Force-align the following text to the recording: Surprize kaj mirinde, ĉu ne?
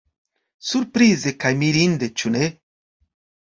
Surprize 0.69 1.35
kaj 1.45 1.53
mirinde, 1.61 2.13
ĉu 2.21 2.35
ne? 2.41 2.51